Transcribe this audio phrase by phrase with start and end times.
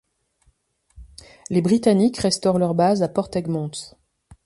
[1.51, 3.69] Les Britanniques restaurent leur base à Port Egmont.